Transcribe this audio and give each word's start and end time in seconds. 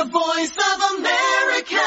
The 0.00 0.06
Voice 0.14 0.56
of 0.66 0.78
America. 0.90 1.86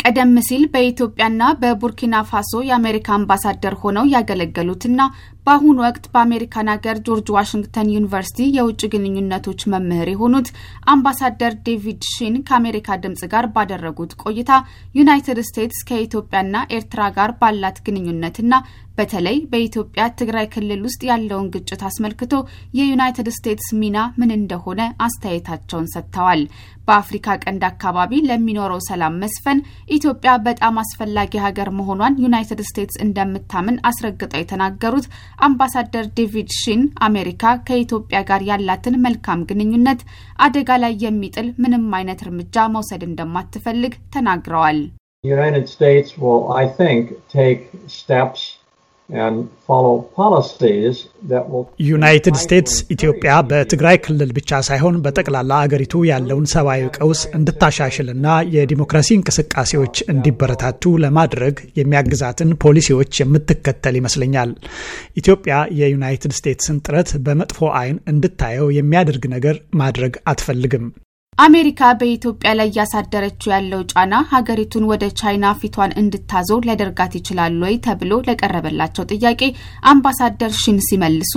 ቀደም 0.00 0.32
ሲል 0.46 0.62
በኢትዮጵያና 0.72 1.42
በቡርኪና 1.60 2.16
ፋሶ 2.30 2.52
የአሜሪካ 2.68 3.08
አምባሳደር 3.16 3.74
ሆነው 3.82 4.06
ያገለገሉትና 4.14 4.98
በአሁኑ 5.46 5.76
ወቅት 5.84 6.04
በአሜሪካን 6.12 6.70
ሀገር 6.72 6.96
ጆርጅ 7.06 7.28
ዋሽንግተን 7.34 7.92
ዩኒቨርሲቲ 7.94 8.46
የውጭ 8.56 8.80
ግንኙነቶች 8.94 9.60
መምህር 9.72 10.08
የሆኑት 10.12 10.48
አምባሳደር 10.92 11.52
ዴቪድ 11.66 12.02
ሺን 12.12 12.36
ከአሜሪካ 12.48 12.98
ድምጽ 13.04 13.22
ጋር 13.34 13.46
ባደረጉት 13.54 14.14
ቆይታ 14.24 14.50
ዩናይትድ 14.94 15.40
ስቴትስ 15.48 15.80
ከኢትዮጵያና 15.90 16.64
ኤርትራ 16.76 17.04
ጋር 17.18 17.32
ባላት 17.42 17.78
ግንኙነትና 17.88 18.52
በተለይ 18.98 19.36
በኢትዮጵያ 19.50 20.02
ትግራይ 20.20 20.46
ክልል 20.52 20.80
ውስጥ 20.86 21.00
ያለውን 21.08 21.50
ግጭት 21.54 21.82
አስመልክቶ 21.88 22.34
የዩናይትድ 22.78 23.28
ስቴትስ 23.36 23.68
ሚና 23.80 23.98
ምን 24.20 24.30
እንደሆነ 24.36 24.80
አስተያየታቸውን 25.06 25.90
ሰጥተዋል። 25.94 26.42
በአፍሪካ 26.88 27.36
ቀንድ 27.42 27.62
አካባቢ 27.68 28.20
ለሚኖረው 28.28 28.80
ሰላም 28.88 29.18
መስፈን 29.22 29.58
ኢትዮጵያ 29.96 30.32
በጣም 30.46 30.74
አስፈላጊ 30.82 31.32
ሀገር 31.44 31.68
መሆኗን 31.78 32.18
ዩናይትድ 32.24 32.60
ስቴትስ 32.68 32.96
እንደምታምን 33.06 33.80
አስረግጠው 33.90 34.40
የተናገሩት 34.40 35.06
አምባሳደር 35.38 36.06
ዴቪድ 36.18 36.50
ሺን 36.60 36.82
አሜሪካ 37.08 37.54
ከኢትዮጵያ 37.68 38.20
ጋር 38.30 38.42
ያላትን 38.50 39.00
መልካም 39.06 39.46
ግንኙነት 39.50 40.00
አደጋ 40.46 40.78
ላይ 40.84 40.94
የሚጥል 41.06 41.48
ምንም 41.64 41.86
አይነት 41.98 42.22
እርምጃ 42.26 42.68
መውሰድ 42.76 43.04
እንደማትፈልግ 43.10 43.94
ተናግረዋል። 44.16 44.80
United 45.24 45.66
States 45.68 46.08
will, 46.18 46.42
I 46.54 46.66
think, 46.78 47.04
take 47.28 47.62
ዩናይትድ 51.86 52.36
ስቴትስ 52.42 52.74
ኢትዮጵያ 52.94 53.32
በትግራይ 53.50 53.96
ክልል 54.04 54.30
ብቻ 54.38 54.60
ሳይሆን 54.68 54.96
በጠቅላላ 55.04 55.52
አገሪቱ 55.64 56.02
ያለውን 56.10 56.50
ሰብአዊ 56.54 56.82
ቀውስ 56.98 57.20
እንድታሻሽልና 57.38 58.26
የዲሞክራሲ 58.56 59.10
እንቅስቃሴዎች 59.18 59.96
እንዲበረታቱ 60.12 60.94
ለማድረግ 61.04 61.56
የሚያግዛትን 61.80 62.52
ፖሊሲዎች 62.64 63.22
የምትከተል 63.22 63.96
ይመስለኛል። 64.00 64.52
ኢትዮጵያ 65.16 65.56
የዩናይትድ 65.80 66.34
ስቴትስን 66.38 66.82
ጥረት 66.86 67.10
በመጥፎ 67.26 67.70
ዓይን 67.80 67.98
እንድታየው 68.12 68.68
የሚያደርግ 68.78 69.26
ነገር 69.36 69.58
ማድረግ 69.80 70.14
አትፈልግም። 70.26 70.86
አሜሪካ 71.38 71.80
በኢትዮጵያ 72.00 72.50
ላይ 72.58 72.68
እያሳደረችው 72.70 73.50
ያለው 73.54 73.80
ጫና 73.92 74.14
ሀገሪቱን 74.30 74.84
ወደ 74.90 75.04
ቻይና 75.20 75.46
ፊቷን 75.60 75.92
እንድታዞር 76.02 76.60
ሊያደርጋት 76.66 77.14
ይችላል 77.18 77.56
ወይ 77.64 77.74
ተብሎ 77.86 78.12
ለቀረበላቸው 78.28 79.08
ጥያቄ 79.14 79.42
አምባሳደር 79.92 80.52
ሺን 80.62 80.78
ሲመልሱ 80.88 81.34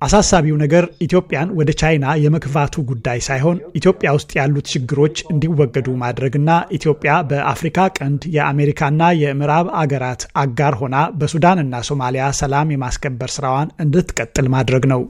አሳሳቢው 0.00 0.56
ነገር 0.62 0.84
ኢትዮጵያን 1.04 1.52
ወደ 1.58 1.70
ቻይና 1.80 2.06
የመክፋቱ 2.22 2.82
ጉዳይ 2.90 3.18
ሳይሆን 3.26 3.58
ኢትዮጵያ 3.78 4.08
ውስጥ 4.16 4.30
ያሉት 4.38 4.66
ችግሮች 4.72 5.22
እንዲወገዱ 5.32 5.88
ማድረግና 6.02 6.48
ኢትዮጵያ 6.78 7.12
በአፍሪካ 7.30 7.86
ቀንድ 7.98 8.24
የአሜሪካና 8.34 9.08
የምዕራብ 9.22 9.68
አገራት 9.82 10.24
አጋር 10.42 10.74
ሆና 10.80 10.98
በሱዳንና 11.20 11.82
ሶማሊያ 11.90 12.26
ሰላም 12.40 12.72
የማስከበር 12.74 13.32
ስራዋን 13.36 13.72
እንድትቀጥል 13.84 14.48
ማድረግ 14.56 14.86
ነው። 14.92 15.02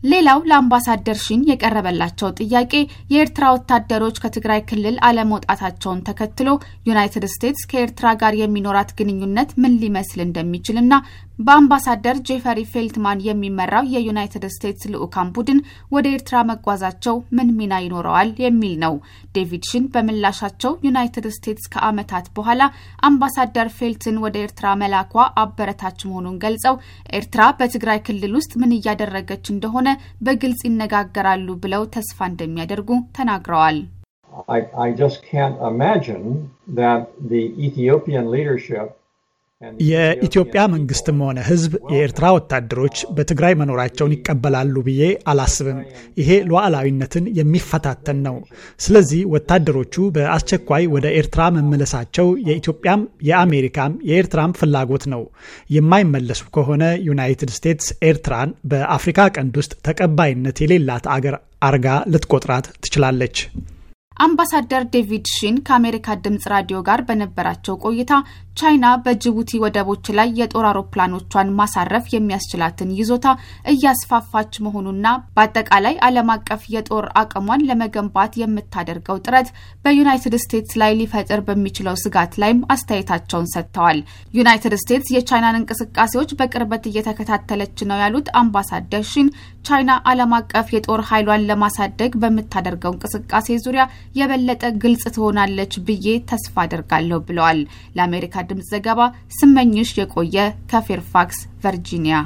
ሌላው 0.00 0.40
ለአምባሳደር 0.48 1.16
ሺን 1.22 1.40
የቀረበላቸው 1.48 2.28
ጥያቄ 2.40 2.72
የኤርትራ 3.12 3.44
ወታደሮች 3.54 4.20
ከትግራይ 4.22 4.60
ክልል 4.68 4.96
አለመውጣታቸውን 5.08 6.02
ተከትሎ 6.08 6.48
ዩናይትድ 6.88 7.24
ስቴትስ 7.32 7.64
ከኤርትራ 7.70 8.08
ጋር 8.20 8.34
የሚኖራት 8.40 8.90
ግንኙነት 9.00 9.50
ምን 9.62 9.74
ሊመስል 9.82 10.20
እንደሚችልና 10.26 10.94
በአምባሳደር 11.38 12.16
ጄፈሪ 12.28 12.60
ፌልትማን 12.70 13.20
የሚመራው 13.26 13.84
የዩናይትድ 13.92 14.44
ስቴትስ 14.54 14.88
ልዑካን 14.92 15.28
ቡድን 15.34 15.58
ወደ 15.94 16.06
ኤርትራ 16.14 16.36
መጓዛቸው 16.48 17.16
ምን 17.36 17.50
ሚና 17.58 17.74
ይኖረዋል 17.84 18.30
የሚል 18.44 18.74
ነው። 18.84 18.94
ዴቪድ 19.36 19.64
ሽን 19.70 19.84
በምላሻቸው 19.92 20.72
ዩናይትድ 20.86 21.26
ስቴትስ 21.36 21.70
ከዓመታት 21.74 22.26
በኋላ 22.36 22.62
አምባሳደር 23.08 23.70
ፌልትማንን 23.78 24.16
ወደ 24.24 24.36
ኤርትራ 24.44 24.74
መላኳ 24.82 25.14
አበረታች 25.42 26.00
መሆኑን 26.08 26.40
ገልጸው 26.44 26.74
ኤርትራ 27.18 27.42
በትግራይ 27.60 28.00
ክልል 28.08 28.34
ውስጥ 28.38 28.52
ምን 28.62 28.74
እያደረገች 28.78 29.46
እንደሆነ 29.54 29.87
በግልጽ 30.22 30.60
ይነጋገራሉ 30.68 31.48
ብለው 31.64 31.84
ተስፋ 31.96 32.18
እንደሚያደርጉ 32.30 32.90
ተናግረዋል። 33.18 33.78
የኢትዮጵያ 39.84 40.60
መንግስትም 40.72 41.22
ሆነ 41.24 41.38
ሕዝብ 41.46 41.72
የኤርትራ 41.92 42.26
ወታደሮች 42.34 42.96
በትግራይ 43.16 43.54
መኖራቸውን 43.60 44.12
ይቀበላሉ 44.16 44.74
ብዬ 44.86 45.00
አላስብም። 45.30 45.78
ይሄ 46.20 46.30
ሉዓላዊነትን 46.50 47.24
የሚፈታተን 47.38 48.18
ነው። 48.26 48.36
ስለዚህ 48.80 49.22
ወታደሮቹ 49.34 50.04
በአስቸኳይ 50.16 50.84
ወደ 50.94 51.06
ኤርትራ 51.18 51.48
መመለሳቸው 51.56 52.28
የኢትዮጵያም 52.48 53.00
የአሜሪካም 53.28 53.98
የኤርትራም 54.10 54.56
ፍላጎት 54.60 55.06
ነው። 55.14 55.24
የማይመለሱ 55.76 56.44
ከሆነ 56.56 56.82
ዩናይትድ 57.08 57.52
ስቴትስ 57.58 57.90
ኤርትራን 58.08 58.52
በአፍሪካ 58.70 59.26
ቀንድ 59.36 59.56
ውስጥ 59.62 59.74
ተቀባይነት 59.88 60.62
የሌላት 60.64 61.08
አገር 61.16 61.36
አርጋ 61.62 61.86
ልትቆጥራት 62.12 62.68
ትችላለች። 62.78 63.36
አምባሳደር 64.16 64.82
ዴቪድ 64.92 65.26
ሺን 65.32 65.56
ከአሜሪካ 65.66 66.14
ድምጽ 66.22 66.44
ራዲዮ 66.52 66.78
ጋር 66.86 67.00
በነበራቸው 67.08 67.74
ቆይታ 67.84 68.12
ቻይና 68.58 68.86
በጅቡቲ 69.04 69.60
ወደቦች 69.62 70.06
ላይ 70.18 70.28
የጦር 70.38 70.64
አውሮፕላኖቿን 70.68 71.52
ማሳረፍ 71.58 72.06
የሚያስችላትን 72.12 72.90
ይዞታ 72.98 73.26
እያስፋፋች 73.72 74.52
መሆኑና 74.64 75.06
በአጠቃላይ 75.34 75.94
ዓለም 76.08 76.30
አቀፍ 76.34 76.62
የጦር 76.74 77.06
አቅሟን 77.20 77.66
ለመገንባት 77.68 78.32
የምታደርገው 78.42 79.20
ጥረት 79.26 79.48
በዩናይትድ 79.84 80.36
ስቴትስ 80.44 80.74
ላይ 80.82 80.92
ሊፈጥር 81.00 81.42
በሚችለው 81.48 81.96
ስጋት 82.02 82.32
ላይም 82.42 82.60
አስተያየታቸውን 82.74 83.50
ሰጥተዋል። 83.54 84.00
ዩናይትድ 84.34 84.74
ስቴትስ 84.82 85.12
የቻይናን 85.14 85.58
እንቅስቃሴዎች 85.60 86.32
በቅርበት 86.40 86.84
እየተከታተለች 86.90 87.78
ነው 87.90 88.00
ያሉት 88.02 88.28
አምባሳደር 88.40 89.04
ሺን 89.12 89.30
ቻይና 89.64 89.92
ዓለም 90.10 90.32
አቀፍ 90.36 90.66
የጦር 90.74 91.00
ኃይሏን 91.08 91.46
ለማሳደግ 91.48 92.12
በምታደርገው 92.20 92.92
እንቅስቃሴ 92.94 93.58
ዙሪያ 93.64 93.82
የበለጠ 94.18 94.64
ግልጽ 94.82 95.04
ትሆናለች 95.16 95.72
ብዬ 95.88 96.06
ተስፋ 96.30 96.54
አደርጋለሁ 96.64 97.18
ብለዋል። 97.28 97.60
ለአሜሪካ 97.96 98.34
ድምፅ 98.50 98.68
ዘገባ 98.72 99.00
ስመኝሽ 99.38 99.92
የቆየ 99.98 100.36
ከፌርፋክስ 100.72 101.40
ቨርጂኒያ 101.64 102.18